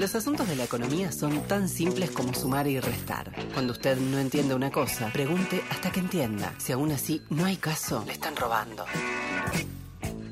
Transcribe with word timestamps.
Los 0.00 0.14
asuntos 0.14 0.48
de 0.48 0.56
la 0.56 0.64
economía 0.64 1.12
son 1.12 1.42
tan 1.42 1.68
simples 1.68 2.10
como 2.10 2.32
sumar 2.32 2.66
y 2.66 2.80
restar. 2.80 3.30
Cuando 3.52 3.74
usted 3.74 3.98
no 3.98 4.18
entiende 4.18 4.54
una 4.54 4.70
cosa, 4.70 5.10
pregunte 5.12 5.62
hasta 5.68 5.90
que 5.92 6.00
entienda. 6.00 6.54
Si 6.56 6.72
aún 6.72 6.90
así 6.90 7.20
no 7.28 7.44
hay 7.44 7.58
caso, 7.58 8.02
le 8.06 8.14
están 8.14 8.34
robando. 8.34 8.86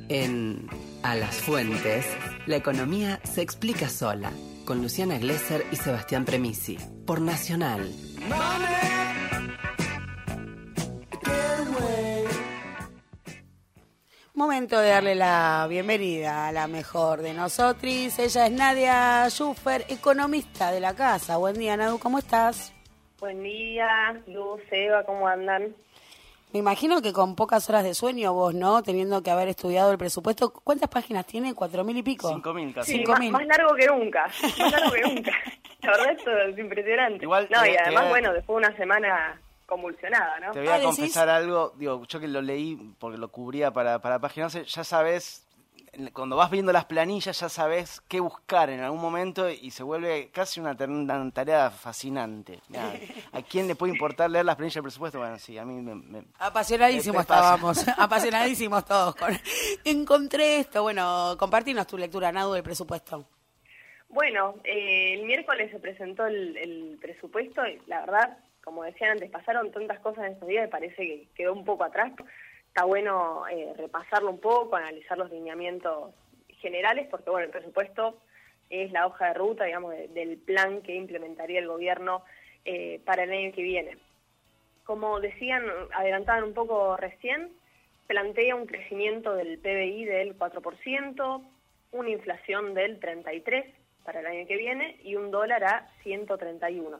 En 0.08 0.70
A 1.02 1.14
las 1.16 1.34
Fuentes, 1.36 2.06
la 2.46 2.56
economía 2.56 3.20
se 3.30 3.42
explica 3.42 3.90
sola, 3.90 4.32
con 4.64 4.80
Luciana 4.80 5.18
Glesser 5.18 5.66
y 5.70 5.76
Sebastián 5.76 6.24
Premisi, 6.24 6.78
por 7.04 7.20
Nacional. 7.20 7.92
Momento 14.38 14.78
de 14.78 14.90
darle 14.90 15.16
la 15.16 15.66
bienvenida 15.68 16.46
a 16.46 16.52
la 16.52 16.68
mejor 16.68 17.22
de 17.22 17.34
nosotros. 17.34 17.82
Ella 18.20 18.46
es 18.46 18.52
Nadia 18.52 19.28
Schuffer, 19.28 19.84
economista 19.88 20.70
de 20.70 20.78
la 20.78 20.94
casa. 20.94 21.38
Buen 21.38 21.58
día, 21.58 21.76
Nadu, 21.76 21.98
¿cómo 21.98 22.18
estás? 22.18 22.72
Buen 23.18 23.42
día, 23.42 23.88
Luz, 24.28 24.60
Eva, 24.70 25.02
¿cómo 25.02 25.26
andan? 25.26 25.74
Me 26.52 26.60
imagino 26.60 27.02
que 27.02 27.12
con 27.12 27.34
pocas 27.34 27.68
horas 27.68 27.82
de 27.82 27.94
sueño 27.94 28.32
vos, 28.32 28.54
¿no? 28.54 28.80
Teniendo 28.84 29.24
que 29.24 29.32
haber 29.32 29.48
estudiado 29.48 29.90
el 29.90 29.98
presupuesto. 29.98 30.50
¿Cuántas 30.52 30.88
páginas 30.88 31.26
tiene? 31.26 31.52
¿Cuatro 31.52 31.82
mil 31.82 31.96
y 31.96 32.04
pico? 32.04 32.28
Cinco 32.28 32.54
mil 32.54 32.72
casi. 32.72 32.92
Sí, 32.92 32.98
Cinco 32.98 33.10
más, 33.10 33.20
mil. 33.20 33.32
más 33.32 33.44
largo 33.44 33.74
que 33.74 33.86
nunca, 33.88 34.30
más 34.60 34.70
largo 34.72 34.92
que 34.92 35.02
nunca. 35.02 35.32
La 35.82 35.90
verdad 35.90 36.12
esto 36.12 36.30
es 36.30 36.56
impresionante. 36.56 37.24
Igual 37.24 37.48
no, 37.50 37.66
y 37.66 37.76
además, 37.76 38.08
bueno, 38.08 38.32
después 38.32 38.62
de 38.62 38.68
una 38.68 38.76
semana 38.76 39.40
convulsionada, 39.68 40.40
¿no? 40.40 40.52
Te 40.52 40.60
voy 40.60 40.68
Ah, 40.68 40.74
a 40.74 40.78
¿decís? 40.78 40.96
confesar 40.96 41.28
algo, 41.28 41.72
digo, 41.76 42.02
yo 42.06 42.18
que 42.18 42.26
lo 42.26 42.40
leí 42.42 42.76
porque 42.98 43.18
lo 43.18 43.28
cubría 43.28 43.70
para, 43.70 44.00
para 44.00 44.18
Página 44.18 44.46
11, 44.46 44.64
ya 44.64 44.82
sabes, 44.82 45.44
cuando 46.12 46.36
vas 46.36 46.50
viendo 46.50 46.72
las 46.72 46.86
planillas 46.86 47.38
ya 47.38 47.48
sabes 47.48 48.00
qué 48.08 48.20
buscar 48.20 48.70
en 48.70 48.80
algún 48.80 49.00
momento 49.00 49.48
y 49.50 49.70
se 49.70 49.82
vuelve 49.82 50.30
casi 50.32 50.58
una, 50.60 50.74
tarea 51.32 51.70
fascinante. 51.70 52.60
¿A 53.32 53.42
quién 53.42 53.68
le 53.68 53.74
puede 53.76 53.92
importar 53.92 54.30
leer 54.30 54.44
las 54.46 54.56
planillas 54.56 54.76
del 54.76 54.84
presupuesto? 54.84 55.18
Bueno, 55.18 55.38
sí, 55.38 55.58
a 55.58 55.64
mí 55.64 55.74
me... 55.82 55.94
me- 55.94 56.24
Apasionadísimos 56.38 57.22
estábamos, 57.22 57.86
apasionadísimos 57.98 58.84
todos. 58.86 59.14
con- 59.16 59.38
Encontré 59.84 60.60
esto, 60.60 60.82
bueno, 60.82 61.36
compartinos 61.38 61.86
tu 61.86 61.98
lectura, 61.98 62.32
Nadu, 62.32 62.54
del 62.54 62.62
presupuesto. 62.62 63.26
Bueno, 64.08 64.54
eh, 64.64 65.14
el 65.14 65.26
miércoles 65.26 65.70
se 65.70 65.78
presentó 65.78 66.26
el, 66.26 66.56
el 66.56 66.98
presupuesto 67.00 67.66
y 67.66 67.78
la 67.86 68.00
verdad, 68.00 68.38
como 68.68 68.84
decían 68.84 69.12
antes, 69.12 69.30
pasaron 69.30 69.70
tantas 69.72 69.98
cosas 70.00 70.26
en 70.26 70.32
estos 70.32 70.48
días 70.48 70.64
que 70.66 70.70
parece 70.70 70.96
que 70.96 71.26
quedó 71.34 71.52
un 71.52 71.64
poco 71.64 71.84
atrás. 71.84 72.12
Está 72.68 72.84
bueno 72.84 73.46
eh, 73.48 73.72
repasarlo 73.76 74.30
un 74.30 74.40
poco, 74.40 74.76
analizar 74.76 75.16
los 75.18 75.30
lineamientos 75.30 76.14
generales, 76.60 77.06
porque 77.10 77.30
bueno, 77.30 77.46
el 77.46 77.50
presupuesto 77.50 78.18
es 78.70 78.92
la 78.92 79.06
hoja 79.06 79.28
de 79.28 79.34
ruta, 79.34 79.64
digamos, 79.64 79.92
de- 79.92 80.08
del 80.08 80.36
plan 80.38 80.82
que 80.82 80.94
implementaría 80.94 81.58
el 81.60 81.68
gobierno 81.68 82.22
eh, 82.64 83.00
para 83.04 83.22
el 83.24 83.30
año 83.32 83.52
que 83.52 83.62
viene. 83.62 83.96
Como 84.84 85.20
decían, 85.20 85.64
adelantaban 85.94 86.44
un 86.44 86.54
poco 86.54 86.96
recién, 86.96 87.50
plantea 88.06 88.54
un 88.56 88.66
crecimiento 88.66 89.34
del 89.34 89.58
PBI 89.58 90.04
del 90.04 90.36
4%, 90.38 91.42
una 91.92 92.10
inflación 92.10 92.74
del 92.74 93.00
33% 93.00 93.74
para 94.04 94.20
el 94.20 94.26
año 94.26 94.46
que 94.46 94.56
viene 94.56 94.98
y 95.02 95.16
un 95.16 95.30
dólar 95.30 95.64
a 95.64 95.88
131. 96.02 96.98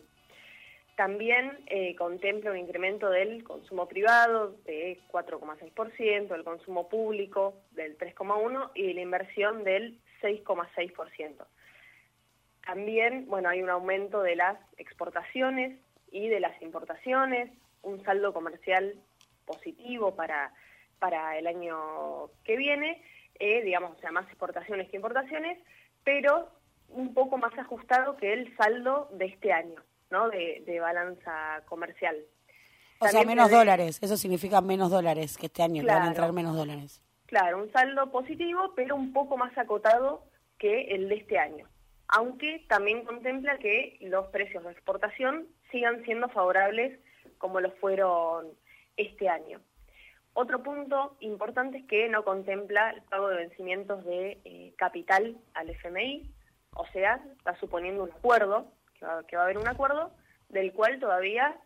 También 0.98 1.60
eh, 1.66 1.94
contempla 1.94 2.50
un 2.50 2.56
incremento 2.56 3.08
del 3.08 3.44
consumo 3.44 3.86
privado 3.86 4.56
de 4.64 4.98
4,6%, 5.12 6.27
del 6.27 6.42
consumo 6.42 6.88
público 6.88 7.54
del 7.70 7.96
3,1% 7.96 8.72
y 8.74 8.94
la 8.94 9.02
inversión 9.02 9.62
del 9.62 9.96
6,6%. 10.20 11.46
También, 12.66 13.28
bueno, 13.28 13.48
hay 13.48 13.62
un 13.62 13.70
aumento 13.70 14.24
de 14.24 14.34
las 14.34 14.58
exportaciones 14.76 15.78
y 16.10 16.26
de 16.26 16.41
las 16.41 16.60
importaciones, 16.62 17.52
un 17.82 18.02
saldo 18.02 18.32
comercial 18.32 18.97
positivo 19.47 20.16
para, 20.16 20.53
para 20.98 21.38
el 21.38 21.47
año 21.47 22.28
que 22.42 22.56
viene, 22.56 23.04
eh, 23.38 23.62
digamos, 23.62 23.97
o 23.97 24.00
sea, 24.00 24.10
más 24.10 24.26
exportaciones 24.26 24.88
que 24.88 24.97
importaciones, 24.97 25.60
pero 26.03 26.50
un 26.88 27.15
poco 27.15 27.38
más 27.38 27.56
ajustado 27.56 28.16
que 28.16 28.32
el 28.32 28.56
saldo 28.56 29.09
de 29.12 29.26
este 29.26 29.53
año, 29.53 29.80
¿no? 30.10 30.28
De, 30.30 30.62
de 30.66 30.80
balanza 30.80 31.62
comercial. 31.66 32.16
O 33.00 33.06
sea, 33.08 33.22
menos 33.24 33.48
prevé- 33.48 33.58
dólares, 33.58 33.98
eso 34.02 34.16
significa 34.16 34.60
menos 34.60 34.91
dólares 34.91 35.36
que 35.38 35.46
este 35.46 35.62
año, 35.62 35.82
que 35.82 35.86
van 35.86 35.96
a 35.96 35.98
Claro. 36.00 36.08
entrar 36.08 36.32
menos 36.32 36.56
dólares. 36.56 37.00
Claro, 37.26 37.58
un 37.62 37.70
saldo 37.72 38.10
positivo, 38.10 38.72
pero 38.74 38.97
un 38.97 39.12
poco 39.12 39.36
más 39.36 39.56
acotado 39.56 40.24
que 40.58 40.94
el 40.94 41.08
de 41.08 41.16
este 41.16 41.38
año. 41.38 41.68
Aunque 42.08 42.64
también 42.68 43.04
contempla 43.04 43.58
que 43.58 43.98
los 44.00 44.26
precios 44.28 44.64
de 44.64 44.72
exportación 44.72 45.47
sigan 45.70 46.02
siendo 46.04 46.28
favorables 46.30 46.98
como 47.36 47.60
lo 47.60 47.70
fueron 47.72 48.48
este 48.97 49.28
año. 49.28 49.60
Otro 50.32 50.62
punto 50.62 51.16
importante 51.20 51.78
es 51.78 51.84
que 51.86 52.08
no 52.08 52.24
contempla 52.24 52.91
el 52.91 53.02
pago 53.02 53.28
de 53.28 53.36
vencimientos 53.36 54.04
de 54.04 54.41
eh, 54.44 54.72
capital 54.78 55.36
al 55.54 55.68
FMI, 55.70 56.32
o 56.74 56.86
sea, 56.88 57.20
está 57.36 57.54
suponiendo 57.60 58.04
un 58.04 58.10
acuerdo, 58.10 58.72
que 58.98 59.06
va, 59.06 59.26
que 59.26 59.36
va 59.36 59.42
a 59.42 59.44
haber 59.44 59.59
un 59.59 59.69
acuerdo, 59.69 60.12
del 60.48 60.72
cual 60.72 60.98
todavía, 60.98 61.56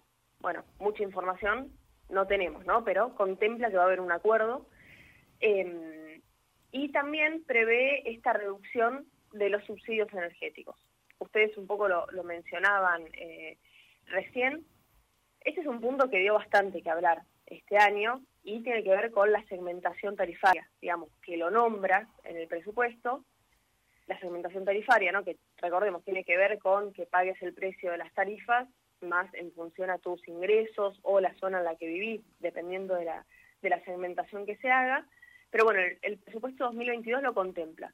bueno, 0.41 0.65
mucha 0.78 1.03
información 1.03 1.72
no 2.09 2.26
tenemos, 2.26 2.65
¿no? 2.66 2.84
Pero 2.84 3.15
contempla 3.15 3.70
que 3.70 3.76
va 3.76 3.82
a 3.82 3.87
haber 3.87 4.00
un 4.00 4.12
acuerdo 4.12 4.66
eh, 5.41 6.20
y 6.70 6.91
también 6.91 7.44
prevé 7.44 8.09
esta 8.10 8.32
reducción 8.32 9.06
de 9.32 9.50
los 9.50 9.65
subsidios 9.65 10.12
energéticos. 10.12 10.76
Ustedes 11.19 11.56
un 11.56 11.66
poco 11.66 11.88
lo, 11.88 12.06
lo 12.10 12.25
mencionaban 12.25 13.03
eh, 13.15 13.59
recién. 14.06 14.64
Este 15.41 15.60
es 15.60 15.66
un 15.66 15.81
punto 15.81 16.10
que 16.10 16.19
dio 16.19 16.34
bastante 16.34 16.82
que 16.82 16.91
hablar 16.91 17.22
este 17.47 17.76
año 17.76 18.22
y 18.43 18.62
tiene 18.62 18.82
que 18.82 18.91
ver 18.91 19.10
con 19.10 19.31
la 19.31 19.44
segmentación 19.44 20.16
tarifaria, 20.16 20.69
digamos, 20.81 21.10
que 21.22 21.37
lo 21.37 21.50
nombra 21.50 22.09
en 22.25 22.37
el 22.37 22.49
presupuesto, 22.49 23.25
la 24.06 24.18
segmentación 24.18 24.64
tarifaria, 24.64 25.12
¿no? 25.12 25.24
que 25.24 25.36
recordemos 25.58 26.04
tiene 26.04 26.24
que 26.24 26.36
ver 26.36 26.58
con 26.58 26.92
que 26.92 27.06
pagues 27.06 27.40
el 27.42 27.54
precio 27.54 27.90
de 27.92 27.98
las 27.98 28.12
tarifas 28.14 28.68
más 29.00 29.32
en 29.34 29.52
función 29.52 29.90
a 29.90 29.98
tus 29.98 30.26
ingresos 30.28 30.98
o 31.02 31.20
la 31.20 31.34
zona 31.34 31.58
en 31.58 31.64
la 31.64 31.76
que 31.76 31.86
vivís, 31.86 32.22
dependiendo 32.38 32.94
de 32.94 33.04
la, 33.04 33.24
de 33.60 33.70
la 33.70 33.82
segmentación 33.84 34.46
que 34.46 34.56
se 34.56 34.70
haga. 34.70 35.06
Pero 35.50 35.64
bueno, 35.64 35.80
el, 35.80 35.98
el 36.02 36.18
presupuesto 36.18 36.64
2022 36.64 37.22
lo 37.22 37.34
contempla. 37.34 37.92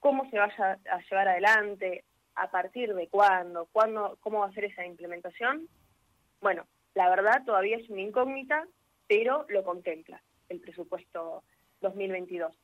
¿Cómo 0.00 0.28
se 0.30 0.38
vaya 0.38 0.78
a 0.90 1.00
llevar 1.10 1.28
adelante? 1.28 2.04
¿A 2.34 2.50
partir 2.50 2.94
de 2.94 3.08
cuándo? 3.08 3.68
¿Cuándo? 3.72 4.18
¿Cómo 4.20 4.40
va 4.40 4.46
a 4.46 4.52
ser 4.52 4.64
esa 4.64 4.84
implementación? 4.84 5.68
Bueno, 6.40 6.66
la 6.94 7.08
verdad 7.08 7.44
todavía 7.44 7.76
es 7.76 7.88
una 7.88 8.02
incógnita, 8.02 8.66
pero 9.06 9.46
lo 9.48 9.62
contempla 9.62 10.22
el 10.48 10.60
presupuesto 10.60 11.42
2022. 11.80 12.54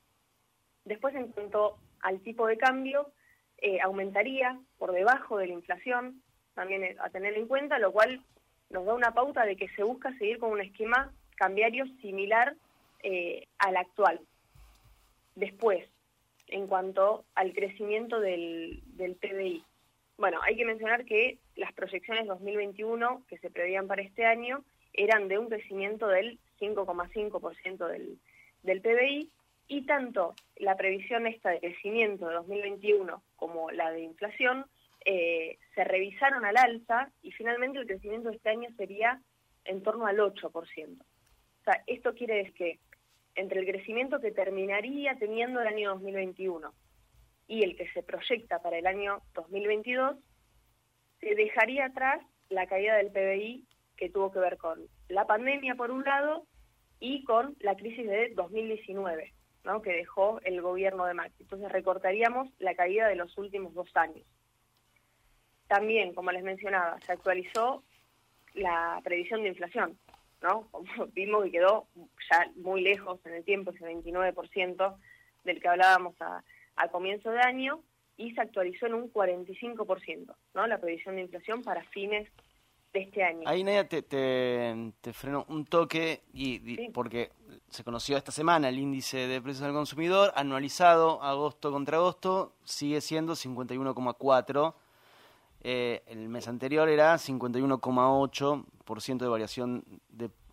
Después, 0.85 1.15
en 1.15 1.29
cuanto 1.29 1.79
al 2.03 2.21
tipo 2.21 2.47
de 2.47 2.57
cambio, 2.57 3.13
eh, 3.59 3.81
aumentaría 3.81 4.59
por 4.79 4.93
debajo 4.93 5.39
de 5.39 5.47
la 5.49 5.55
inflación, 5.55 6.23
también 6.55 6.85
es 6.85 6.99
a 6.99 7.11
tener 7.11 7.35
en 7.35 7.47
cuenta, 7.47 7.79
lo 7.79 7.93
cual 7.93 8.23
nos 8.71 8.87
da 8.87 8.95
una 8.95 9.13
pauta 9.13 9.45
de 9.45 9.57
que 9.57 9.69
se 9.71 9.83
busca 9.83 10.17
seguir 10.19 10.39
con 10.39 10.53
un 10.53 10.61
esquema 10.61 11.13
cambiario 11.37 11.85
similar 12.01 12.57
eh, 13.03 13.47
al 13.59 13.77
actual. 13.77 14.21
Después, 15.35 15.89
en 16.49 16.67
cuanto 16.67 17.25
al 17.35 17.53
crecimiento 17.53 18.21
del, 18.21 18.83
del 18.97 19.17
PBI. 19.17 19.65
Bueno, 20.19 20.41
hay 20.43 20.57
que 20.57 20.65
mencionar 20.65 21.05
que 21.05 21.39
las 21.57 21.73
proyecciones 21.73 22.27
2021 22.27 23.25
que 23.27 23.39
se 23.39 23.51
preveían 23.51 23.87
para 23.87 24.03
este 24.03 24.27
año 24.27 24.65
eran 24.93 25.29
de 25.29 25.39
un 25.39 25.49
crecimiento 25.49 26.09
del 26.09 26.39
5,5% 26.61 27.87
del, 27.87 28.19
del 28.63 28.81
PBI 28.81 29.31
y 29.71 29.83
tanto 29.83 30.35
la 30.57 30.77
previsión 30.77 31.29
esta 31.29 31.51
de 31.51 31.61
crecimiento 31.61 32.27
de 32.27 32.35
2021 32.35 33.23
como 33.37 33.71
la 33.71 33.93
de 33.93 34.01
inflación 34.01 34.67
eh, 35.05 35.59
se 35.77 35.85
revisaron 35.85 36.45
al 36.45 36.57
alza 36.57 37.09
y 37.23 37.31
finalmente 37.31 37.79
el 37.79 37.87
crecimiento 37.87 38.31
de 38.31 38.37
este 38.37 38.51
año 38.51 38.69
sería 38.77 39.23
en 39.65 39.81
torno 39.85 40.07
al 40.07 40.19
8%. 40.19 40.51
O 40.53 41.65
sea, 41.65 41.85
esto 41.87 42.15
quiere 42.15 42.39
decir 42.39 42.55
que 42.55 42.79
entre 43.37 43.61
el 43.61 43.67
crecimiento 43.67 44.19
que 44.21 44.33
terminaría 44.33 45.15
teniendo 45.21 45.61
el 45.61 45.69
año 45.69 45.91
2021 45.91 46.75
y 47.47 47.63
el 47.63 47.77
que 47.77 47.89
se 47.93 48.03
proyecta 48.03 48.61
para 48.61 48.77
el 48.77 48.89
año 48.89 49.23
2022, 49.35 50.17
se 51.21 51.35
dejaría 51.37 51.87
atrás 51.87 52.21
la 52.49 52.67
caída 52.67 52.97
del 52.97 53.13
PBI 53.13 53.69
que 53.97 54.11
tuvo 54.11 54.33
que 54.33 54.41
ver 54.41 54.57
con 54.57 54.89
la 55.09 55.29
pandemia 55.29 55.77
por 55.77 55.93
un 55.93 56.03
lado 56.03 56.45
y 56.99 57.23
con 57.23 57.55
la 57.61 57.77
crisis 57.77 58.09
de 58.09 58.33
2019, 58.35 59.33
¿no? 59.65 59.83
que 59.83 59.93
dejó 59.93 60.41
el 60.43 60.61
gobierno 60.61 61.07
de 61.07 61.15
Macri. 61.15 61.43
Entonces 61.43 61.71
recortaríamos 61.71 62.49
la 62.59 62.75
caída 62.75 63.09
de 63.09 63.17
los 63.17 63.37
últimos 63.39 63.75
dos 63.75 63.89
años. 63.95 64.27
También, 65.69 66.15
como 66.15 66.33
les 66.33 66.43
mencionaba, 66.43 66.99
se 67.01 67.13
actualizó 67.13 67.85
la 68.55 69.01
previsión 69.05 69.43
de 69.43 69.51
inflación, 69.51 69.99
¿no? 70.43 70.69
Como 70.71 70.85
vimos 71.15 71.45
que 71.45 71.53
quedó 71.53 71.87
ya 72.31 72.51
muy 72.57 72.81
lejos 72.83 73.21
en 73.25 73.35
el 73.35 73.45
tiempo, 73.45 73.71
ese 73.71 73.85
29% 73.87 74.97
del 75.45 75.61
que 75.61 75.69
hablábamos 75.69 76.21
a, 76.21 76.43
a 76.77 76.89
comienzo 76.89 77.31
de 77.31 77.41
año, 77.41 77.83
y 78.21 78.35
se 78.35 78.41
actualizó 78.43 78.87
en 78.87 78.95
un 78.95 79.13
45%, 79.13 80.35
¿no? 80.55 80.67
La 80.67 80.79
previsión 80.79 81.17
de 81.17 81.23
inflación 81.23 81.63
para 81.63 81.83
fines 81.85 82.29
de 82.93 83.01
este 83.01 83.23
año. 83.23 83.49
Ahí, 83.49 83.65
Nadia, 83.65 83.89
te, 83.89 84.03
te, 84.03 85.13
freno 85.15 85.47
un 85.49 85.65
toque, 85.65 86.21
y, 86.35 86.89
porque 86.91 87.31
se 87.71 87.85
conoció 87.85 88.17
esta 88.17 88.33
semana 88.33 88.69
el 88.69 88.79
índice 88.79 89.29
de 89.29 89.41
precios 89.41 89.65
del 89.65 89.73
consumidor, 89.73 90.33
anualizado 90.35 91.23
agosto 91.23 91.71
contra 91.71 91.99
agosto, 91.99 92.53
sigue 92.65 93.01
siendo 93.01 93.35
51,4%. 93.35 94.75
Eh, 95.63 96.03
el 96.07 96.29
mes 96.29 96.49
anterior 96.49 96.89
era 96.89 97.15
51,8% 97.15 99.19
de 99.19 99.29
variación 99.29 99.85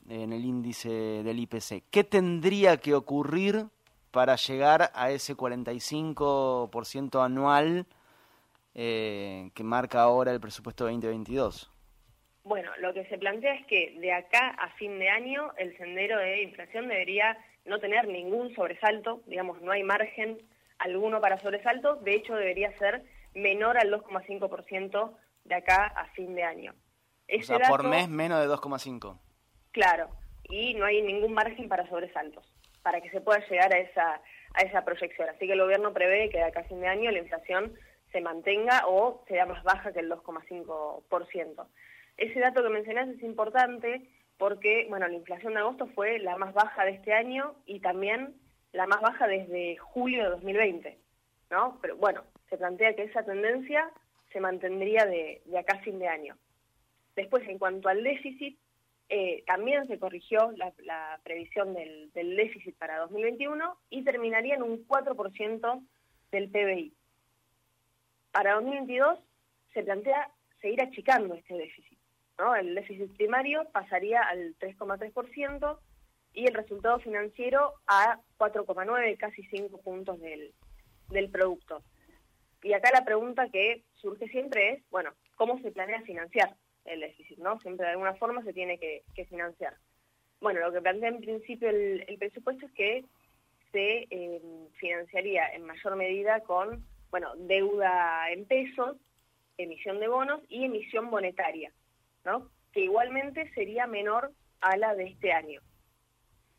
en 0.09 0.31
el 0.31 0.45
índice 0.45 0.89
del 0.89 1.39
IPC. 1.39 1.85
¿Qué 1.89 2.03
tendría 2.03 2.77
que 2.77 2.93
ocurrir 2.93 3.67
para 4.11 4.35
llegar 4.35 4.91
a 4.93 5.09
ese 5.09 5.35
45% 5.35 7.23
anual 7.23 7.87
eh, 8.75 9.49
que 9.53 9.63
marca 9.63 10.01
ahora 10.01 10.31
el 10.31 10.39
presupuesto 10.39 10.83
2022? 10.83 11.71
Bueno, 12.47 12.71
lo 12.79 12.93
que 12.93 13.03
se 13.07 13.17
plantea 13.17 13.55
es 13.55 13.65
que 13.65 13.97
de 13.99 14.13
acá 14.13 14.55
a 14.57 14.69
fin 14.77 14.97
de 14.99 15.09
año 15.09 15.51
el 15.57 15.75
sendero 15.77 16.17
de 16.17 16.43
inflación 16.43 16.87
debería 16.87 17.37
no 17.65 17.77
tener 17.79 18.07
ningún 18.07 18.55
sobresalto, 18.55 19.21
digamos, 19.25 19.61
no 19.61 19.73
hay 19.73 19.83
margen 19.83 20.37
alguno 20.79 21.19
para 21.19 21.39
sobresalto, 21.39 21.97
de 21.97 22.15
hecho 22.15 22.35
debería 22.35 22.71
ser 22.77 23.03
menor 23.33 23.77
al 23.77 23.91
2,5% 23.91 25.13
de 25.43 25.55
acá 25.55 25.87
a 25.87 26.05
fin 26.13 26.35
de 26.35 26.43
año. 26.43 26.73
o 27.29 27.43
sea, 27.43 27.59
por 27.67 27.83
mes 27.83 28.07
menos 28.07 28.39
de 28.39 28.47
2,5. 28.47 29.19
Claro, 29.73 30.07
y 30.43 30.73
no 30.75 30.85
hay 30.85 31.01
ningún 31.01 31.33
margen 31.33 31.67
para 31.67 31.85
sobresaltos, 31.89 32.49
para 32.81 33.01
que 33.01 33.09
se 33.09 33.19
pueda 33.19 33.45
llegar 33.49 33.73
a 33.73 33.79
esa, 33.79 34.21
a 34.53 34.61
esa 34.61 34.85
proyección. 34.85 35.27
Así 35.27 35.47
que 35.47 35.53
el 35.53 35.61
gobierno 35.61 35.93
prevé 35.93 36.29
que 36.29 36.37
de 36.37 36.45
acá 36.45 36.61
a 36.61 36.69
fin 36.69 36.79
de 36.79 36.87
año 36.87 37.11
la 37.11 37.19
inflación 37.19 37.73
se 38.13 38.21
mantenga 38.21 38.83
o 38.87 39.25
sea 39.27 39.45
más 39.45 39.61
baja 39.63 39.91
que 39.91 39.99
el 39.99 40.09
2,5%. 40.09 41.67
Ese 42.17 42.39
dato 42.39 42.63
que 42.63 42.69
mencionás 42.69 43.07
es 43.09 43.21
importante 43.21 44.09
porque, 44.37 44.85
bueno, 44.89 45.07
la 45.07 45.13
inflación 45.13 45.53
de 45.53 45.59
agosto 45.59 45.87
fue 45.87 46.19
la 46.19 46.37
más 46.37 46.53
baja 46.53 46.85
de 46.85 46.91
este 46.91 47.13
año 47.13 47.55
y 47.65 47.79
también 47.79 48.35
la 48.71 48.87
más 48.87 49.01
baja 49.01 49.27
desde 49.27 49.77
julio 49.77 50.23
de 50.23 50.29
2020, 50.29 50.97
¿no? 51.51 51.79
Pero 51.81 51.95
bueno, 51.97 52.23
se 52.49 52.57
plantea 52.57 52.95
que 52.95 53.03
esa 53.03 53.23
tendencia 53.23 53.89
se 54.31 54.39
mantendría 54.39 55.05
de, 55.05 55.41
acá 55.57 55.77
a 55.77 55.81
fin 55.81 55.99
de 55.99 56.07
año. 56.07 56.37
Después, 57.15 57.47
en 57.47 57.57
cuanto 57.57 57.89
al 57.89 58.03
déficit, 58.03 58.59
eh, 59.09 59.43
también 59.47 59.87
se 59.87 59.97
corrigió 59.97 60.51
la, 60.51 61.19
previsión 61.23 61.73
del, 61.73 62.11
del, 62.13 62.35
déficit 62.35 62.75
para 62.77 62.99
2021 62.99 63.77
y 63.89 64.03
terminaría 64.03 64.55
en 64.55 64.63
un 64.63 64.85
4% 64.87 65.83
del 66.31 66.49
PBI. 66.49 66.93
Para 68.31 68.55
2022 68.55 69.19
se 69.73 69.83
plantea 69.83 70.29
seguir 70.61 70.81
achicando 70.81 71.33
este 71.33 71.55
déficit. 71.55 71.96
¿No? 72.37 72.55
El 72.55 72.75
déficit 72.75 73.15
primario 73.15 73.67
pasaría 73.71 74.21
al 74.21 74.55
3,3% 74.59 75.79
y 76.33 76.45
el 76.45 76.53
resultado 76.53 76.99
financiero 76.99 77.73
a 77.87 78.19
4,9, 78.37 79.17
casi 79.17 79.43
5 79.43 79.81
puntos 79.81 80.19
del, 80.19 80.53
del 81.09 81.29
producto. 81.29 81.83
Y 82.63 82.73
acá 82.73 82.89
la 82.93 83.05
pregunta 83.05 83.49
que 83.49 83.83
surge 83.95 84.27
siempre 84.27 84.73
es, 84.73 84.89
bueno, 84.89 85.13
¿cómo 85.35 85.59
se 85.61 85.71
planea 85.71 86.01
financiar 86.01 86.55
el 86.85 87.01
déficit? 87.01 87.37
¿no? 87.37 87.59
Siempre 87.59 87.85
de 87.85 87.91
alguna 87.93 88.15
forma 88.15 88.43
se 88.43 88.53
tiene 88.53 88.77
que, 88.79 89.03
financiar. 89.25 89.75
Bueno, 90.41 90.59
lo 90.59 90.71
que 90.71 90.81
plantea 90.81 91.09
en 91.09 91.21
principio 91.21 91.69
el, 91.69 92.17
presupuesto 92.19 92.65
es 92.65 92.71
que 92.73 93.05
se 93.71 94.07
eh, 94.09 94.41
financiaría 94.79 95.49
en 95.53 95.65
mayor 95.65 95.95
medida 95.95 96.41
con, 96.41 96.85
bueno, 97.09 97.35
deuda 97.35 98.31
en 98.31 98.45
pesos, 98.45 98.97
emisión 99.57 99.99
de 99.99 100.07
bonos 100.07 100.41
y 100.49 100.65
emisión 100.65 101.05
monetaria, 101.05 101.71
Que 102.73 102.81
igualmente 102.81 103.51
sería 103.53 103.87
menor 103.87 104.31
a 104.61 104.77
la 104.77 104.95
de 104.95 105.05
este 105.05 105.31
año. 105.31 105.61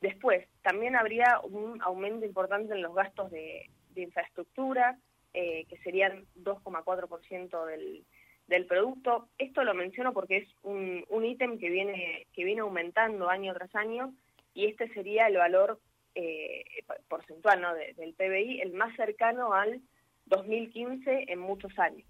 Después, 0.01 0.47
también 0.63 0.97
habría 0.97 1.41
un 1.43 1.81
aumento 1.83 2.25
importante 2.25 2.75
en 2.75 2.83
los 2.83 2.95
gastos 2.95 3.31
de 3.31 3.71
infraestructura, 3.97 4.97
eh, 5.35 5.67
que 5.67 5.77
serían 5.79 6.25
2,4% 6.37 7.67
del, 7.67 8.05
del 8.47 8.67
producto. 8.67 9.29
Esto 9.37 9.63
lo 9.63 9.75
menciono 9.75 10.15
porque 10.15 10.39
es 10.39 10.49
un, 10.63 11.05
un 11.09 11.25
ítem 11.25 11.59
que 11.59 11.69
viene, 11.69 12.27
que 12.33 12.45
viene 12.45 12.63
aumentando 12.63 13.29
año 13.29 13.53
tras 13.55 13.75
año 13.75 14.15
y 14.55 14.67
este 14.67 14.89
sería 14.95 15.27
el 15.27 15.37
valor 15.37 15.81
eh, 16.15 16.65
porcentual 17.09 17.61
¿no? 17.61 17.75
del 17.75 18.15
PBI, 18.15 18.63
el 18.63 18.73
más 18.73 18.97
cercano 18.97 19.53
al 19.53 19.81
2015 20.27 21.27
en 21.29 21.39
muchos 21.39 21.79
años, 21.79 22.09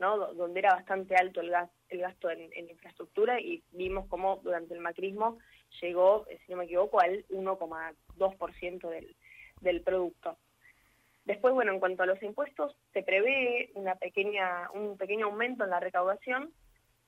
donde 0.00 0.60
era 0.60 0.74
bastante 0.74 1.14
alto 1.14 1.40
el, 1.40 1.50
gas, 1.50 1.70
el 1.88 2.00
gasto 2.00 2.30
en, 2.30 2.50
infraestructura 2.68 3.40
y 3.40 3.62
vimos 3.72 4.06
cómo 4.08 4.40
durante 4.42 4.74
el 4.74 4.80
macrismo 4.80 5.38
llegó, 5.80 6.26
si 6.44 6.52
no 6.52 6.58
me 6.58 6.64
equivoco, 6.64 7.00
al 7.00 7.24
1,2% 7.28 8.88
del, 9.60 9.82
producto. 9.82 10.38
Después, 11.24 11.54
bueno, 11.54 11.72
en 11.72 11.80
cuanto 11.80 12.02
a 12.02 12.06
los 12.06 12.22
impuestos, 12.22 12.74
se 12.92 13.02
prevé 13.02 13.70
un 13.74 14.96
pequeño 14.96 15.26
aumento 15.26 15.64
en 15.64 15.70
la 15.70 15.80
recaudación 15.80 16.52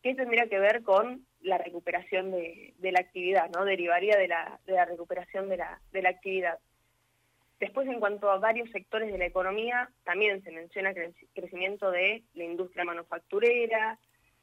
que 0.03 0.15
tendría 0.15 0.49
que 0.49 0.59
ver 0.59 0.83
con 0.83 1.27
la 1.41 1.59
recuperación 1.59 2.31
de, 2.31 2.75
la 2.79 3.01
actividad, 3.01 3.51
¿no? 3.51 3.65
Derivaría 3.65 4.17
de 4.17 4.29
la, 4.29 4.61
recuperación 4.87 5.49
de 5.49 5.57
la 5.57 6.09
actividad. 6.09 6.59
Después, 7.63 7.87
en 7.87 8.01
cuanto 8.01 8.29
a 8.29 8.39
varios 8.39 8.69
sectores 8.71 9.13
de 9.13 9.19
la 9.19 9.27
economía, 9.27 9.89
también 10.03 10.43
se 10.43 10.51
menciona 10.51 10.93
crecimiento 11.33 11.93
de 11.93 12.25
la 12.35 12.43
industria 12.43 12.83
manufacturera, 12.83 14.01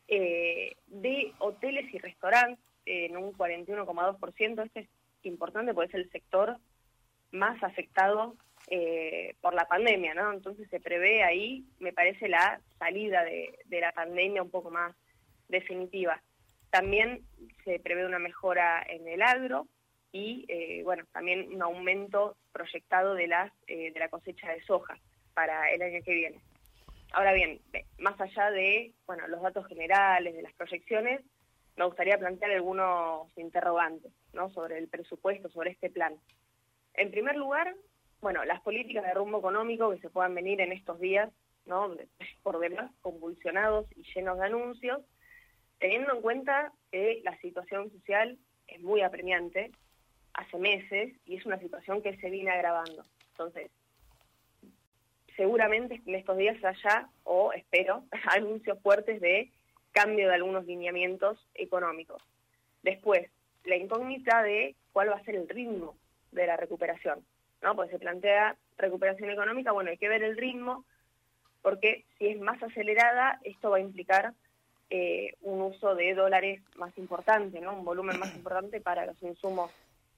eh, 0.08 0.78
de 0.88 1.34
hoteles 1.40 1.94
y 1.94 1.98
restaurantes 1.98 2.64
en 2.86 3.18
un 3.18 3.34
41,2%. 3.34 4.64
Esto 4.64 4.80
es 4.80 4.88
importante 5.24 5.74
porque 5.74 5.90
es 5.90 6.06
el 6.06 6.10
sector 6.12 6.56
más 7.32 7.62
afectado 7.62 8.38
eh, 8.70 9.36
por 9.42 9.54
la 9.54 9.66
pandemia, 9.66 10.14
¿no? 10.14 10.32
Entonces 10.32 10.70
se 10.70 10.80
prevé 10.80 11.22
ahí, 11.22 11.66
me 11.80 11.92
parece, 11.92 12.30
la 12.30 12.62
salida 12.78 13.26
de, 13.26 13.54
la 13.82 13.92
pandemia 13.92 14.44
un 14.44 14.50
poco 14.50 14.72
más 14.72 14.96
definitiva. 15.50 16.22
También 16.70 17.26
se 17.66 17.80
prevé 17.80 18.06
una 18.06 18.20
mejora 18.20 18.82
en 18.88 19.06
el 19.10 19.22
agro 19.22 19.68
y, 20.12 20.46
eh, 20.48 20.82
bueno, 20.84 21.04
también 21.12 21.54
un 21.54 21.62
aumento 21.62 22.36
proyectado 22.52 23.14
de, 23.14 23.28
las, 23.28 23.52
eh, 23.68 23.92
de 23.92 24.00
la 24.00 24.10
cosecha 24.10 24.52
de 24.52 24.62
soja 24.64 24.98
para 25.34 25.72
el 25.72 25.82
año 25.82 26.00
que 26.04 26.14
viene. 26.14 26.40
Ahora 27.12 27.34
bien, 27.34 27.60
más 27.98 28.20
allá 28.20 28.52
de, 28.52 28.94
bueno, 29.08 29.28
los 29.28 29.42
datos 29.42 29.68
generales, 29.68 30.36
de 30.36 30.42
las 30.42 30.54
proyecciones, 30.54 31.22
me 31.76 31.86
gustaría 31.86 32.18
plantear 32.18 32.52
algunos 32.52 33.36
interrogantes, 33.38 34.12
¿no? 34.34 34.50
Sobre 34.52 34.78
el 34.78 34.88
presupuesto, 34.90 35.50
sobre 35.50 35.72
este 35.72 35.90
plan. 35.90 36.16
En 36.94 37.10
primer 37.10 37.36
lugar, 37.36 37.74
bueno, 38.22 38.44
las 38.46 38.62
políticas 38.62 39.06
de 39.06 39.14
rumbo 39.14 39.40
económico 39.40 39.90
que 39.92 40.00
se 40.00 40.10
puedan 40.10 40.36
venir 40.36 40.60
en 40.62 40.72
estos 40.72 41.00
días, 41.00 41.32
¿no? 41.66 41.96
Por 42.44 42.60
demás, 42.60 42.92
convulsionados 43.02 43.88
y 43.96 44.04
llenos 44.14 44.38
de 44.40 44.46
anuncios, 44.46 45.02
teniendo 45.80 46.14
en 46.14 46.22
cuenta 46.22 46.74
que 46.92 47.22
la 47.24 47.38
situación 47.40 47.90
social 47.92 48.38
es 48.68 48.82
muy 48.82 49.02
apremiante 49.02 49.72
hace 50.34 50.58
meses 50.58 51.14
y 51.26 51.36
es 51.38 51.46
una 51.46 51.60
situación 51.60 52.02
que 52.02 52.18
se 52.18 52.30
viene 52.30 52.52
agravando. 52.52 53.06
Entonces, 53.32 53.72
seguramente 55.36 56.02
en 56.06 56.16
estos 56.16 56.38
días 56.38 56.64
haya, 56.64 57.10
o 57.24 57.54
espero, 57.54 58.04
anuncios 58.32 58.80
fuertes 58.82 59.22
de 59.22 59.52
cambio 59.92 60.28
de 60.28 60.36
algunos 60.36 60.66
lineamientos 60.66 61.46
económicos. 61.56 62.22
Después, 62.84 63.30
la 63.64 63.76
incógnita 63.76 64.44
de 64.44 64.76
cuál 64.94 65.10
va 65.10 65.16
a 65.16 65.24
ser 65.24 65.36
el 65.36 65.50
ritmo 65.50 65.96
de 66.32 66.48
la 66.48 66.58
recuperación. 66.58 67.26
¿no? 67.62 67.76
Pues 67.76 67.90
se 67.90 68.00
plantea 68.00 68.56
recuperación 68.78 69.30
económica, 69.30 69.72
bueno, 69.72 69.90
hay 69.90 69.98
que 69.98 70.10
ver 70.10 70.24
el 70.24 70.38
ritmo, 70.38 70.86
porque 71.62 72.06
si 72.18 72.28
es 72.28 72.40
más 72.40 72.62
acelerada, 72.64 73.40
esto 73.44 73.70
va 73.70 73.78
a 73.78 73.82
implicar 73.82 74.34
eh, 74.90 75.36
un 75.42 75.62
uso 75.62 75.94
de 75.96 76.14
dólares 76.16 76.62
más 76.76 76.98
importante, 76.98 77.60
¿no? 77.60 77.76
Un 77.78 77.86
volumen 77.86 78.18
más 78.20 78.34
importante 78.36 78.80
para 78.82 79.06
los 79.06 79.22
insumos 79.22 79.72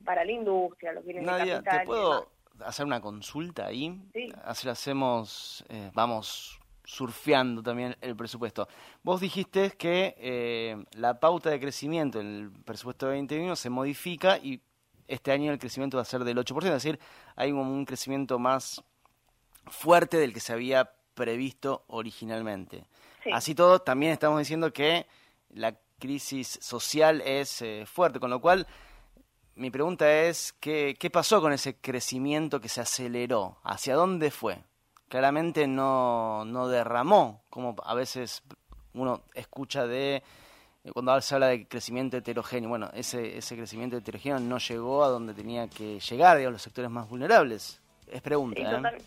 para 0.04 0.26
la 0.26 0.32
industria, 0.32 0.94
los 0.94 1.06
bienes 1.06 1.26
de 1.26 1.30
capital. 1.30 1.80
¿te 1.80 1.86
puedo 1.86 2.32
hacer 2.66 2.86
una 2.86 3.02
consulta 3.02 3.68
ahí? 3.68 4.02
Sí. 4.14 4.30
Así 4.44 4.66
lo 4.66 4.72
hacemos, 4.72 5.66
eh, 5.70 5.92
vamos 5.94 6.60
surfeando 6.84 7.64
también 7.64 7.96
el 8.02 8.16
presupuesto. 8.16 8.68
Vos 9.04 9.22
dijiste 9.22 9.72
que 9.72 10.16
eh, 10.18 10.84
la 10.94 11.20
pauta 11.20 11.50
de 11.50 11.60
crecimiento 11.60 12.20
en 12.20 12.28
el 12.28 12.52
presupuesto 12.64 13.06
de 13.06 13.14
2021 13.14 13.56
se 13.56 13.70
modifica 13.70 14.38
y 14.38 14.62
este 15.08 15.32
año 15.32 15.52
el 15.52 15.60
crecimiento 15.60 15.98
va 15.98 16.02
a 16.02 16.06
ser 16.06 16.24
del 16.24 16.38
8%, 16.38 16.66
es 16.66 16.72
decir, 16.72 17.00
hay 17.36 17.52
un 17.52 17.86
crecimiento 17.86 18.40
más 18.40 18.84
fuerte 19.68 20.18
del 20.18 20.34
que 20.34 20.40
se 20.40 20.54
había 20.54 20.92
previsto 21.14 21.84
originalmente. 21.88 22.86
Así 23.32 23.54
todo, 23.54 23.80
también 23.80 24.14
estamos 24.14 24.40
diciendo 24.40 24.74
que 24.74 25.06
la 25.50 25.78
crisis 26.00 26.58
social 26.62 27.22
es 27.22 27.62
eh, 27.62 27.86
fuerte, 27.86 28.20
con 28.20 28.30
lo 28.32 28.42
cual 28.42 28.66
mi 29.56 29.70
pregunta 29.70 30.12
es, 30.24 30.54
¿qué, 30.60 30.96
¿qué 31.00 31.10
pasó 31.10 31.42
con 31.42 31.54
ese 31.54 31.76
crecimiento 31.76 32.60
que 32.60 32.70
se 32.70 32.82
aceleró? 32.82 33.58
¿Hacia 33.64 33.96
dónde 33.96 34.32
fue? 34.32 34.60
claramente 35.12 35.68
no, 35.68 36.46
no 36.46 36.70
derramó, 36.70 37.44
como 37.50 37.76
a 37.84 37.94
veces 37.94 38.42
uno 38.94 39.24
escucha 39.36 39.86
de 39.86 40.24
cuando 40.94 41.20
se 41.20 41.36
habla 41.36 41.48
de 41.48 41.68
crecimiento 41.68 42.16
heterogéneo, 42.16 42.70
bueno, 42.70 42.90
ese, 42.94 43.38
ese 43.38 43.58
crecimiento 43.58 43.98
heterogéneo 43.98 44.40
no 44.40 44.58
llegó 44.58 45.04
a 45.04 45.10
donde 45.10 45.34
tenía 45.34 45.68
que 45.68 46.00
llegar, 46.00 46.38
digamos, 46.38 46.54
los 46.54 46.62
sectores 46.62 46.90
más 46.90 47.10
vulnerables. 47.10 47.82
Es 48.08 48.22
pregunta, 48.22 48.62
¿eh? 48.62 48.98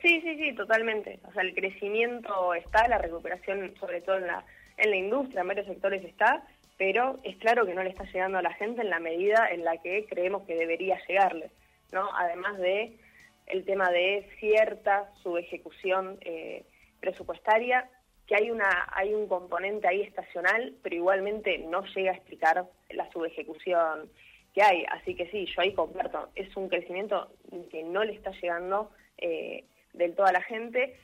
Sí, 0.00 0.20
sí, 0.22 0.36
sí, 0.36 0.54
totalmente. 0.56 1.20
O 1.28 1.32
sea, 1.32 1.42
el 1.42 1.54
crecimiento 1.54 2.54
está, 2.54 2.88
la 2.88 2.98
recuperación, 2.98 3.72
sobre 3.78 4.00
todo 4.00 4.16
en 4.16 4.26
la, 4.26 4.44
en 4.78 4.90
la 4.90 4.96
industria, 4.96 5.42
en 5.42 5.48
varios 5.48 5.66
sectores 5.66 6.02
está, 6.02 6.42
pero 6.82 7.20
es 7.22 7.36
claro 7.36 7.64
que 7.64 7.74
no 7.74 7.84
le 7.84 7.90
está 7.90 8.02
llegando 8.06 8.38
a 8.38 8.42
la 8.42 8.54
gente 8.54 8.80
en 8.80 8.90
la 8.90 8.98
medida 8.98 9.48
en 9.52 9.62
la 9.62 9.76
que 9.76 10.04
creemos 10.06 10.42
que 10.48 10.56
debería 10.56 10.98
llegarle, 11.06 11.52
¿no? 11.92 12.08
Además 12.16 12.58
de 12.58 12.98
el 13.46 13.64
tema 13.64 13.88
de 13.92 14.28
cierta 14.40 15.08
subejecución 15.22 16.18
eh, 16.22 16.64
presupuestaria, 16.98 17.88
que 18.26 18.34
hay 18.34 18.50
una 18.50 18.88
hay 18.96 19.14
un 19.14 19.28
componente 19.28 19.86
ahí 19.86 20.00
estacional, 20.00 20.74
pero 20.82 20.96
igualmente 20.96 21.56
no 21.58 21.84
llega 21.84 22.10
a 22.10 22.16
explicar 22.16 22.66
la 22.90 23.08
subejecución 23.12 24.10
que 24.52 24.64
hay. 24.64 24.84
Así 24.90 25.14
que 25.14 25.30
sí, 25.30 25.46
yo 25.46 25.62
ahí 25.62 25.74
comparto, 25.74 26.30
es 26.34 26.56
un 26.56 26.68
crecimiento 26.68 27.30
que 27.70 27.84
no 27.84 28.02
le 28.02 28.14
está 28.14 28.32
llegando 28.32 28.90
eh, 29.18 29.66
del 29.92 30.16
toda 30.16 30.32
la 30.32 30.42
gente. 30.42 30.96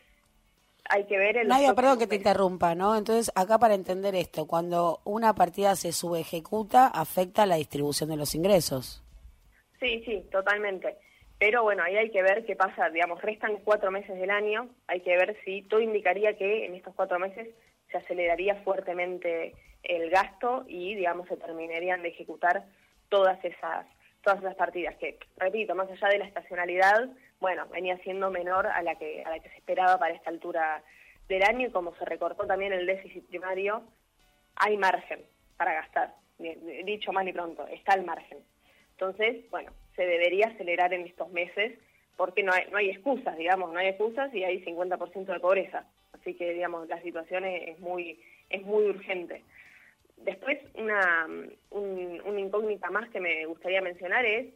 Hay 0.88 1.04
que 1.04 1.18
ver 1.18 1.37
el... 1.37 1.49
Nadia, 1.49 1.75
perdón 1.75 1.99
que 1.99 2.07
te 2.07 2.16
interrumpa, 2.16 2.75
¿no? 2.75 2.97
Entonces, 2.97 3.30
acá 3.35 3.59
para 3.59 3.75
entender 3.75 4.14
esto, 4.14 4.47
cuando 4.47 5.00
una 5.04 5.35
partida 5.35 5.76
se 5.76 5.92
subejecuta, 5.92 6.87
afecta 6.87 7.47
la 7.47 7.57
distribución 7.57 8.11
de 8.11 8.16
los 8.16 8.35
ingresos. 8.35 9.02
Sí, 9.80 10.02
sí, 10.04 10.25
totalmente. 10.30 10.97
Pero 11.38 11.62
bueno, 11.62 11.85
ahí 11.85 11.97
hay 11.97 12.11
que 12.11 12.23
ver 12.23 12.45
qué 12.45 12.57
pasa, 12.57 12.90
digamos, 12.90 13.23
restan 13.23 13.59
cuatro 13.64 13.90
meses 13.90 14.18
del 14.18 14.30
año, 14.30 14.68
hay 14.88 15.00
que 15.00 15.16
ver 15.16 15.37
si 15.45 15.62
todo 15.62 15.80
indicaría 15.80 16.37
que 16.37 16.66
en 16.66 16.75
estos 16.75 16.95
cuatro 16.95 17.18
meses 17.18 17.49
se 17.90 17.99
aceleraría 17.99 18.57
fuertemente 18.64 19.54
el 19.85 20.11
gasto 20.11 20.64
y, 20.66 20.97
digamos, 20.97 21.28
se 21.28 21.37
terminarían 21.37 22.02
de 22.02 22.09
ejecutar 22.09 22.64
todas 23.09 23.42
esas 23.45 23.87
todas 24.23 24.40
esas 24.40 24.57
partidas 24.57 24.97
que, 24.97 25.16
repito, 25.37 25.75
más 25.76 25.88
allá 25.88 26.09
de 26.09 26.18
la 26.18 26.26
estacionalidad, 26.26 27.09
bueno, 27.40 27.66
venía 27.68 27.97
siendo 27.99 28.30
menor 28.30 28.66
a 28.66 28.83
la 28.83 28.97
que 28.97 29.23
a 29.25 29.30
la 29.30 29.38
que 29.38 29.49
se 29.50 29.57
esperaba 29.57 29.99
para 29.99 30.14
esta 30.14 30.30
altura 30.30 30.83
del 31.28 31.42
año 31.42 31.68
y 31.68 31.71
como 31.71 31.95
se 31.97 32.04
recortó 32.04 32.47
también 32.47 32.73
el 32.73 32.87
déficit 32.87 33.26
primario, 33.28 33.83
hay 34.57 34.76
margen 34.76 35.21
para 35.57 35.75
gastar. 35.75 36.14
Dicho 36.38 37.12
más 37.12 37.25
ni 37.25 37.33
pronto, 37.33 37.66
está 37.66 37.95
el 37.95 38.04
margen. 38.04 38.38
Entonces, 38.92 39.49
bueno, 39.50 39.73
se 39.97 40.07
debería 40.07 40.49
acelerar 40.49 40.92
en 40.95 41.02
estos 41.07 41.28
meses 41.30 41.78
porque 42.16 42.42
no 42.42 42.52
hay, 42.52 42.64
no 42.71 42.78
hay 42.78 42.90
excusas, 42.90 43.37
digamos, 43.37 43.73
no 43.73 43.78
hay 43.78 43.88
excusas 43.88 44.33
y 44.35 44.42
hay 44.42 44.64
50% 44.64 45.26
de 45.26 45.40
pobreza. 45.40 45.85
Así 46.12 46.35
que, 46.35 46.52
digamos, 46.52 46.88
la 46.88 47.00
situación 47.02 47.45
es, 47.45 47.78
muy, 47.78 48.21
es 48.50 48.62
muy 48.62 48.85
urgente. 48.87 49.45
Después, 50.16 50.59
una, 50.75 51.28
una 51.71 52.40
incógnita 52.40 52.90
más 52.90 53.09
que 53.11 53.21
me 53.21 53.47
gustaría 53.47 53.80
mencionar 53.80 54.25
es 54.25 54.47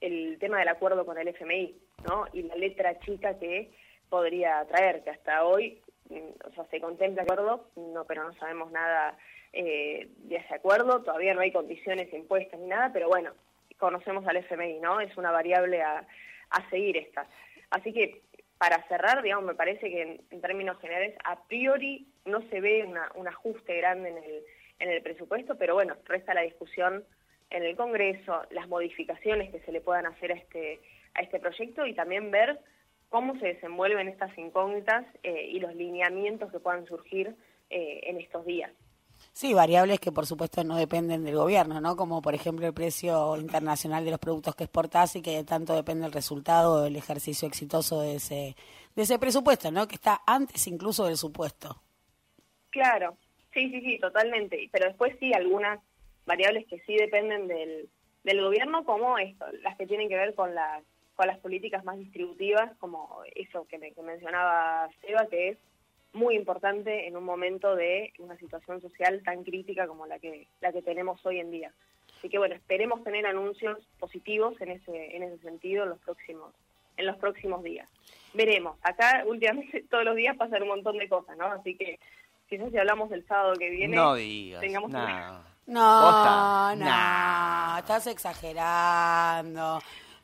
el 0.00 0.38
tema 0.38 0.58
del 0.58 0.68
acuerdo 0.68 1.04
con 1.04 1.18
el 1.18 1.28
FMI, 1.28 1.76
¿no? 2.08 2.26
Y 2.32 2.42
la 2.42 2.54
letra 2.54 2.98
chica 3.00 3.38
que 3.38 3.70
podría 4.08 4.64
traer, 4.66 5.02
que 5.04 5.10
hasta 5.10 5.44
hoy, 5.44 5.80
mm, 6.08 6.48
o 6.48 6.54
sea, 6.54 6.64
se 6.66 6.80
contempla 6.80 7.22
acuerdo, 7.22 7.68
no, 7.76 8.04
pero 8.04 8.24
no 8.24 8.34
sabemos 8.34 8.72
nada 8.72 9.16
eh, 9.52 10.08
de 10.16 10.36
ese 10.36 10.54
acuerdo, 10.54 11.02
todavía 11.02 11.34
no 11.34 11.40
hay 11.40 11.52
condiciones 11.52 12.12
impuestas 12.12 12.58
ni 12.60 12.66
nada, 12.66 12.90
pero 12.92 13.08
bueno, 13.08 13.32
conocemos 13.78 14.26
al 14.26 14.36
FMI, 14.36 14.78
¿no? 14.80 15.00
Es 15.00 15.16
una 15.16 15.30
variable 15.30 15.82
a, 15.82 16.06
a 16.50 16.70
seguir 16.70 16.96
esta. 16.96 17.26
Así 17.70 17.92
que, 17.92 18.22
para 18.58 18.86
cerrar, 18.88 19.22
digamos, 19.22 19.44
me 19.44 19.54
parece 19.54 19.90
que 19.90 20.20
en, 20.30 20.40
términos 20.40 20.78
generales, 20.80 21.16
a 21.24 21.42
priori 21.44 22.06
no 22.26 22.42
se 22.50 22.60
ve 22.60 22.84
una, 22.86 23.10
un 23.14 23.26
ajuste 23.26 23.76
grande 23.78 24.10
en 24.10 24.18
el, 24.18 24.42
en 24.80 24.90
el 24.90 25.02
presupuesto, 25.02 25.56
pero 25.56 25.74
bueno, 25.74 25.96
resta 26.04 26.34
la 26.34 26.42
discusión 26.42 27.04
en 27.50 27.64
el 27.64 27.76
Congreso, 27.76 28.42
las 28.50 28.68
modificaciones 28.68 29.50
que 29.50 29.60
se 29.60 29.72
le 29.72 29.80
puedan 29.80 30.06
hacer 30.06 30.32
a 30.32 30.36
este, 30.36 30.80
a 31.14 31.20
este 31.20 31.40
proyecto 31.40 31.86
y 31.86 31.94
también 31.94 32.30
ver 32.30 32.60
cómo 33.08 33.38
se 33.38 33.48
desenvuelven 33.48 34.08
estas 34.08 34.36
incógnitas 34.38 35.04
eh, 35.22 35.48
y 35.50 35.58
los 35.58 35.74
lineamientos 35.74 36.50
que 36.50 36.60
puedan 36.60 36.86
surgir 36.86 37.34
eh, 37.68 38.00
en 38.04 38.20
estos 38.20 38.46
días. 38.46 38.70
Sí, 39.32 39.52
variables 39.52 40.00
que 40.00 40.12
por 40.12 40.26
supuesto 40.26 40.64
no 40.64 40.76
dependen 40.76 41.24
del 41.24 41.36
gobierno, 41.36 41.80
¿no? 41.80 41.94
Como 41.94 42.22
por 42.22 42.34
ejemplo 42.34 42.66
el 42.66 42.72
precio 42.72 43.36
internacional 43.36 44.04
de 44.04 44.12
los 44.12 44.20
productos 44.20 44.54
que 44.54 44.64
exportás 44.64 45.14
y 45.16 45.22
que 45.22 45.44
tanto 45.44 45.74
depende 45.74 46.06
el 46.06 46.12
resultado 46.12 46.82
del 46.82 46.96
ejercicio 46.96 47.46
exitoso 47.46 48.00
de 48.00 48.14
ese, 48.14 48.56
de 48.96 49.02
ese 49.02 49.18
presupuesto, 49.18 49.70
¿no? 49.70 49.86
Que 49.86 49.96
está 49.96 50.22
antes 50.26 50.66
incluso 50.68 51.04
del 51.04 51.16
supuesto. 51.16 51.76
Claro, 52.70 53.16
sí, 53.52 53.68
sí, 53.70 53.80
sí, 53.82 53.98
totalmente. 53.98 54.68
Pero 54.72 54.86
después 54.86 55.14
sí, 55.20 55.32
algunas 55.34 55.80
variables 56.30 56.64
que 56.68 56.78
sí 56.86 56.94
dependen 56.94 57.48
del, 57.48 57.88
del 58.22 58.40
gobierno, 58.40 58.84
como 58.84 59.18
esto, 59.18 59.44
las 59.64 59.76
que 59.76 59.88
tienen 59.88 60.08
que 60.08 60.14
ver 60.14 60.32
con 60.36 60.54
las, 60.54 60.84
con 61.16 61.26
las 61.26 61.38
políticas 61.38 61.84
más 61.84 61.98
distributivas, 61.98 62.70
como 62.78 63.22
eso 63.34 63.66
que, 63.68 63.78
me, 63.78 63.90
que 63.90 64.02
mencionaba 64.02 64.88
Seba, 65.00 65.26
que 65.26 65.48
es 65.48 65.58
muy 66.12 66.36
importante 66.36 67.08
en 67.08 67.16
un 67.16 67.24
momento 67.24 67.74
de 67.74 68.12
una 68.20 68.36
situación 68.36 68.80
social 68.80 69.22
tan 69.24 69.42
crítica 69.42 69.88
como 69.88 70.06
la 70.06 70.20
que, 70.20 70.46
la 70.60 70.72
que 70.72 70.82
tenemos 70.82 71.24
hoy 71.26 71.40
en 71.40 71.50
día. 71.50 71.72
Así 72.16 72.28
que 72.28 72.38
bueno, 72.38 72.54
esperemos 72.54 73.02
tener 73.02 73.26
anuncios 73.26 73.78
positivos 73.98 74.60
en 74.60 74.70
ese, 74.70 75.16
en 75.16 75.24
ese 75.24 75.38
sentido 75.38 75.82
en 75.82 75.90
los 75.90 75.98
próximos, 75.98 76.54
en 76.96 77.06
los 77.06 77.16
próximos 77.16 77.64
días. 77.64 77.90
Veremos. 78.34 78.78
Acá 78.82 79.24
últimamente 79.26 79.84
todos 79.90 80.04
los 80.04 80.14
días 80.14 80.36
pasan 80.36 80.62
un 80.62 80.68
montón 80.68 80.96
de 80.96 81.08
cosas, 81.08 81.36
¿no? 81.36 81.46
Así 81.46 81.74
que 81.76 81.98
quizás 82.48 82.70
si 82.70 82.78
hablamos 82.78 83.10
del 83.10 83.26
sábado 83.26 83.54
que 83.54 83.68
viene, 83.70 83.96
no 83.96 84.14
digas, 84.14 84.60
tengamos 84.60 84.92
no, 84.92 85.49
no, 85.66 86.70
estás 87.78 88.06
exagerando. 88.06 89.80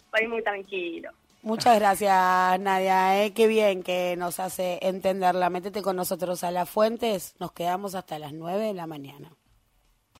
Estoy 0.06 0.28
muy 0.28 0.42
tranquilo. 0.42 1.10
Muchas 1.42 1.78
gracias, 1.78 2.58
Nadia. 2.58 3.24
¿eh? 3.24 3.32
Qué 3.32 3.46
bien 3.46 3.84
que 3.84 4.16
nos 4.16 4.40
hace 4.40 4.80
entenderla. 4.82 5.48
Métete 5.48 5.80
con 5.80 5.94
nosotros 5.94 6.42
a 6.42 6.50
las 6.50 6.68
fuentes. 6.68 7.36
Nos 7.38 7.52
quedamos 7.52 7.94
hasta 7.94 8.18
las 8.18 8.32
9 8.32 8.64
de 8.64 8.74
la 8.74 8.88
mañana. 8.88 9.30